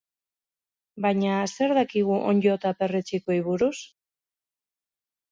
[1.05, 3.77] Baina zer dakigu onddo eta perretxikoi buruz?